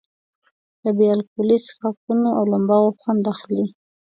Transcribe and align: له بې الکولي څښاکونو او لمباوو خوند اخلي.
له 0.83 0.91
بې 0.97 1.07
الکولي 1.15 1.57
څښاکونو 1.65 2.29
او 2.37 2.43
لمباوو 2.51 2.97
خوند 2.99 3.23
اخلي. 3.33 3.63